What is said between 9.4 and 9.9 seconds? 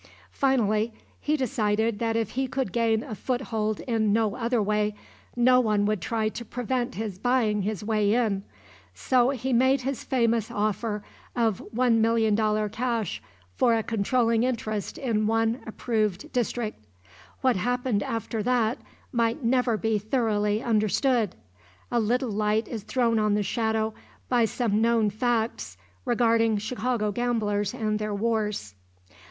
made